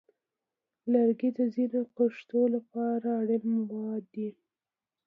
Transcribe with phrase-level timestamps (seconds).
[0.91, 4.29] لرګي د ځینو کښتو لپاره اړین مواد دي.